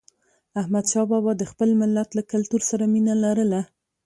احمدشاه 0.59 1.05
بابا 1.11 1.31
د 1.37 1.43
خپل 1.51 1.69
ملت 1.81 2.09
له 2.17 2.23
کلتور 2.31 2.61
سره 2.69 2.83
مینه 2.93 3.13
لرله. 3.23 3.61